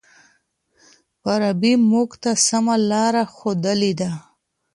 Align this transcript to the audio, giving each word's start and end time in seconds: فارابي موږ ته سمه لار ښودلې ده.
فارابي 1.21 1.73
موږ 1.91 2.09
ته 2.23 2.31
سمه 2.47 2.75
لار 2.89 3.15
ښودلې 3.35 3.91
ده. 3.99 4.11